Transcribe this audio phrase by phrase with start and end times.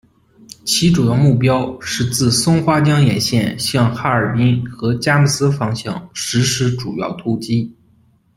[0.65, 7.75] 其主要目标是自松花江沿线向哈尔滨和佳木斯方向实施主要突击。